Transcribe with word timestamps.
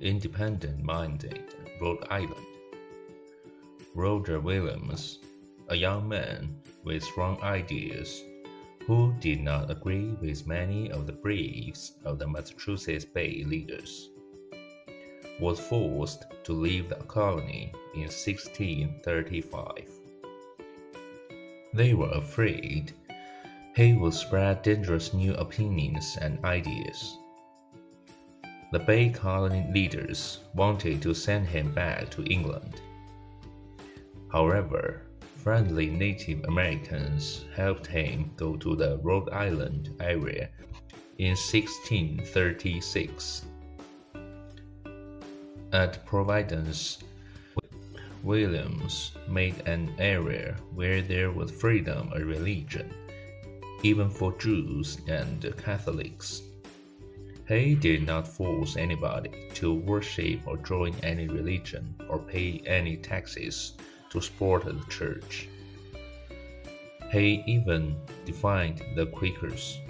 independent 0.00 0.82
minded 0.82 1.54
Rhode 1.80 2.06
Island. 2.10 2.46
Roger 3.94 4.40
Williams, 4.40 5.18
a 5.68 5.76
young 5.76 6.08
man 6.08 6.56
with 6.84 7.04
strong 7.04 7.40
ideas 7.42 8.22
who 8.86 9.12
did 9.20 9.40
not 9.40 9.70
agree 9.70 10.16
with 10.20 10.46
many 10.46 10.90
of 10.90 11.06
the 11.06 11.12
beliefs 11.12 11.92
of 12.04 12.18
the 12.18 12.26
Massachusetts 12.26 13.04
Bay 13.04 13.44
leaders, 13.46 14.08
was 15.38 15.60
forced 15.60 16.24
to 16.44 16.52
leave 16.52 16.88
the 16.88 16.96
colony 16.96 17.72
in 17.94 18.02
1635. 18.02 19.88
They 21.74 21.94
were 21.94 22.10
afraid 22.10 22.92
he 23.76 23.92
would 23.94 24.14
spread 24.14 24.62
dangerous 24.62 25.14
new 25.14 25.34
opinions 25.34 26.18
and 26.20 26.44
ideas. 26.44 27.16
The 28.72 28.78
Bay 28.78 29.10
Colony 29.10 29.66
leaders 29.72 30.38
wanted 30.54 31.02
to 31.02 31.12
send 31.12 31.48
him 31.48 31.74
back 31.74 32.08
to 32.10 32.22
England. 32.22 32.80
However, 34.30 35.02
friendly 35.42 35.90
Native 35.90 36.44
Americans 36.44 37.46
helped 37.56 37.88
him 37.88 38.30
go 38.36 38.54
to 38.58 38.76
the 38.76 38.98
Rhode 38.98 39.28
Island 39.30 39.90
area 39.98 40.50
in 41.18 41.30
1636. 41.30 43.44
At 45.72 46.06
Providence, 46.06 46.98
Williams 48.22 49.10
made 49.28 49.66
an 49.66 49.92
area 49.98 50.54
where 50.74 51.02
there 51.02 51.32
was 51.32 51.50
freedom 51.50 52.12
of 52.12 52.22
religion, 52.22 52.94
even 53.82 54.08
for 54.08 54.32
Jews 54.38 54.98
and 55.08 55.52
Catholics. 55.56 56.42
He 57.50 57.74
did 57.74 58.06
not 58.06 58.28
force 58.28 58.76
anybody 58.76 59.48
to 59.54 59.74
worship 59.74 60.46
or 60.46 60.56
join 60.58 60.94
any 61.02 61.26
religion 61.26 61.96
or 62.08 62.20
pay 62.20 62.62
any 62.64 62.96
taxes 62.96 63.72
to 64.10 64.20
support 64.20 64.66
the 64.66 64.80
church. 64.88 65.48
He 67.10 67.42
even 67.48 67.96
defined 68.24 68.84
the 68.94 69.06
Quakers. 69.06 69.80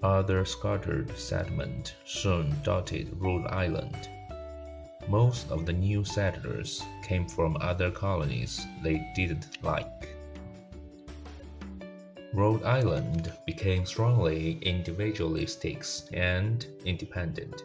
Other 0.00 0.44
scattered 0.44 1.10
settlements 1.18 1.94
soon 2.04 2.54
dotted 2.62 3.20
Rhode 3.20 3.48
Island. 3.48 4.08
Most 5.08 5.50
of 5.50 5.66
the 5.66 5.72
new 5.72 6.04
settlers 6.04 6.84
came 7.02 7.26
from 7.26 7.56
other 7.60 7.90
colonies 7.90 8.64
they 8.84 9.04
didn't 9.16 9.58
like. 9.64 10.14
Rhode 12.34 12.62
Island 12.62 13.30
became 13.44 13.84
strongly 13.84 14.58
individualistic 14.62 15.84
and 16.14 16.66
independent. 16.86 17.62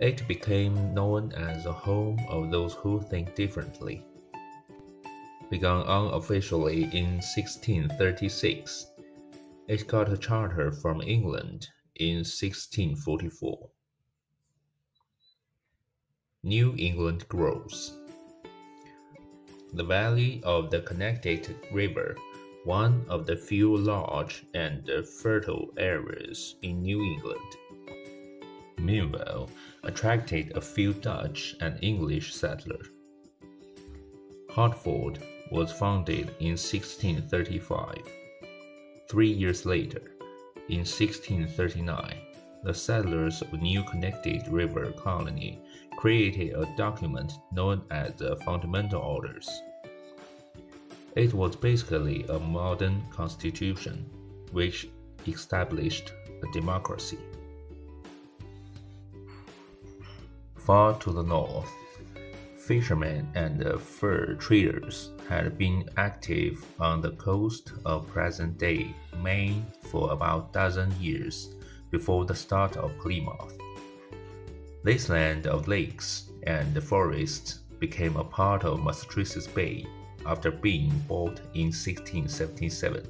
It 0.00 0.26
became 0.28 0.94
known 0.94 1.32
as 1.32 1.64
the 1.64 1.72
home 1.72 2.20
of 2.28 2.52
those 2.52 2.74
who 2.74 3.00
think 3.00 3.34
differently. 3.34 4.04
Begun 5.50 5.82
unofficially 5.88 6.84
in 6.92 7.20
1636, 7.20 8.86
it 9.66 9.88
got 9.88 10.12
a 10.12 10.16
charter 10.16 10.70
from 10.70 11.02
England 11.02 11.68
in 11.96 12.18
1644. 12.18 13.70
New 16.44 16.74
England 16.78 17.26
grows. 17.28 17.96
The 19.74 19.84
valley 19.84 20.40
of 20.44 20.70
the 20.70 20.80
Connecticut 20.80 21.56
River, 21.72 22.16
one 22.64 23.04
of 23.08 23.26
the 23.26 23.36
few 23.36 23.76
large 23.76 24.44
and 24.54 24.88
fertile 25.20 25.72
areas 25.76 26.56
in 26.62 26.82
New 26.82 27.02
England, 27.02 27.56
meanwhile 28.78 29.48
attracted 29.82 30.56
a 30.56 30.60
few 30.60 30.92
Dutch 30.92 31.56
and 31.60 31.76
English 31.82 32.34
settlers. 32.34 32.86
Hartford 34.50 35.18
was 35.50 35.72
founded 35.72 36.28
in 36.38 36.52
1635. 36.52 38.02
Three 39.08 39.32
years 39.32 39.66
later, 39.66 40.12
in 40.68 40.78
1639, 40.78 42.14
the 42.62 42.72
settlers 42.72 43.42
of 43.42 43.52
New 43.60 43.82
Connecticut 43.84 44.46
River 44.48 44.92
Colony 44.92 45.60
created 45.96 46.54
a 46.54 46.66
document 46.76 47.32
known 47.50 47.82
as 47.90 48.14
the 48.14 48.36
Fundamental 48.36 49.02
Orders. 49.02 49.50
It 51.14 51.34
was 51.34 51.56
basically 51.56 52.24
a 52.30 52.38
modern 52.38 53.02
constitution 53.10 54.06
which 54.50 54.88
established 55.26 56.10
a 56.42 56.50
democracy. 56.52 57.18
Far 60.56 60.98
to 61.00 61.12
the 61.12 61.22
north, 61.22 61.70
fishermen 62.56 63.28
and 63.34 63.78
fur 63.78 64.36
traders 64.36 65.10
had 65.28 65.58
been 65.58 65.86
active 65.98 66.64
on 66.80 67.02
the 67.02 67.10
coast 67.12 67.72
of 67.84 68.08
present 68.08 68.56
day 68.56 68.94
Maine 69.22 69.66
for 69.82 70.12
about 70.12 70.48
a 70.48 70.52
dozen 70.54 70.94
years 70.98 71.54
before 71.90 72.24
the 72.24 72.34
start 72.34 72.78
of 72.78 72.96
Plymouth. 73.00 73.58
This 74.82 75.10
land 75.10 75.46
of 75.46 75.68
lakes 75.68 76.30
and 76.44 76.82
forests 76.82 77.58
became 77.78 78.16
a 78.16 78.24
part 78.24 78.64
of 78.64 78.82
Massachusetts 78.82 79.46
Bay 79.46 79.84
after 80.26 80.50
being 80.50 80.90
bought 81.08 81.40
in 81.54 81.66
1677. 81.72 83.06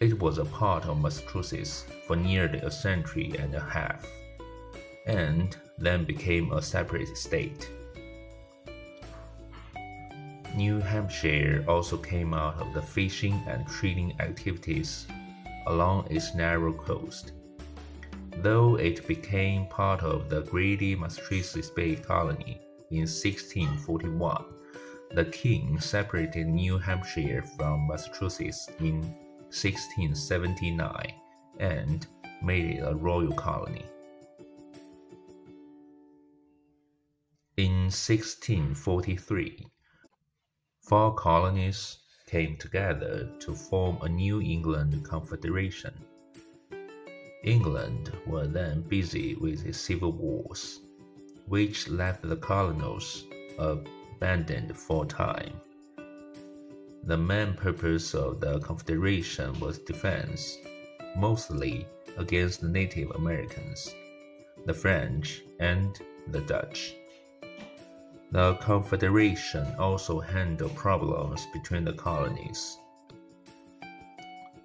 It 0.00 0.20
was 0.20 0.38
a 0.38 0.44
part 0.44 0.86
of 0.86 1.00
Massachusetts 1.00 1.84
for 2.06 2.14
nearly 2.14 2.58
a 2.60 2.70
century 2.70 3.34
and 3.38 3.54
a 3.54 3.60
half, 3.60 4.06
and 5.06 5.56
then 5.76 6.04
became 6.04 6.52
a 6.52 6.62
separate 6.62 7.16
state. 7.16 7.68
New 10.54 10.80
Hampshire 10.80 11.64
also 11.68 11.96
came 11.96 12.34
out 12.34 12.60
of 12.60 12.72
the 12.74 12.82
fishing 12.82 13.40
and 13.46 13.66
trading 13.66 14.14
activities 14.20 15.06
along 15.66 16.06
its 16.10 16.34
narrow 16.34 16.72
coast. 16.72 17.32
Though 18.38 18.76
it 18.76 19.06
became 19.06 19.66
part 19.66 20.02
of 20.02 20.28
the 20.28 20.42
Greater 20.42 20.98
Massachusetts 20.98 21.70
Bay 21.70 21.96
Colony 21.96 22.60
in 22.90 23.00
1641, 23.00 24.44
the 25.12 25.24
king 25.24 25.80
separated 25.80 26.46
New 26.46 26.78
Hampshire 26.78 27.42
from 27.56 27.86
Massachusetts 27.88 28.68
in 28.80 29.00
1679 29.50 31.14
and 31.58 32.06
made 32.42 32.76
it 32.76 32.80
a 32.80 32.94
royal 32.94 33.32
colony. 33.32 33.84
In 37.56 37.90
1643, 37.90 39.66
four 40.80 41.14
colonies 41.14 41.98
came 42.26 42.56
together 42.56 43.28
to 43.40 43.54
form 43.54 43.98
a 44.02 44.08
New 44.08 44.40
England 44.40 45.04
Confederation. 45.04 45.94
England 47.42 48.12
was 48.26 48.52
then 48.52 48.82
busy 48.82 49.34
with 49.36 49.64
its 49.64 49.80
civil 49.80 50.12
wars, 50.12 50.80
which 51.46 51.88
left 51.88 52.22
the 52.22 52.36
colonies 52.36 53.24
abandoned 54.18 54.76
for 54.76 55.06
time. 55.06 55.52
The 57.04 57.16
main 57.16 57.54
purpose 57.54 58.14
of 58.14 58.40
the 58.40 58.58
Confederation 58.58 59.58
was 59.60 59.78
defense, 59.78 60.58
mostly 61.16 61.86
against 62.16 62.60
the 62.60 62.68
Native 62.68 63.12
Americans, 63.12 63.94
the 64.66 64.74
French, 64.74 65.42
and 65.60 65.96
the 66.32 66.40
Dutch. 66.40 66.94
The 68.32 68.54
Confederation 68.54 69.64
also 69.78 70.18
handled 70.18 70.74
problems 70.74 71.46
between 71.52 71.84
the 71.84 71.92
colonies, 71.92 72.76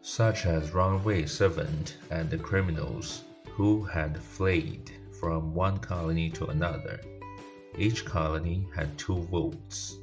such 0.02 0.47
as 0.47 0.74
runaway 0.74 1.28
servants 1.28 1.94
and 2.09 2.41
criminals 2.41 3.23
who 3.52 3.84
had 3.84 4.17
fled 4.17 4.90
from 5.20 5.53
one 5.53 5.78
colony 5.78 6.32
to 6.32 6.47
another. 6.47 7.00
Each 7.78 8.05
colony 8.05 8.67
had 8.75 8.97
two 8.97 9.23
votes. 9.31 9.97